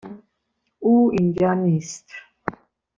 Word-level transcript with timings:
او 0.79 1.11
اینجا 1.19 1.53
نیست. 1.55 2.09